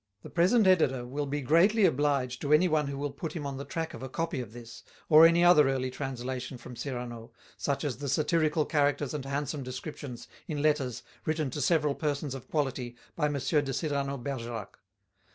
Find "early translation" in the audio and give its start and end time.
5.69-6.57